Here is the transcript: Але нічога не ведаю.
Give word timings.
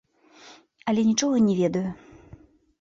Але 0.93 1.05
нічога 1.11 1.37
не 1.47 1.55
ведаю. 1.61 1.89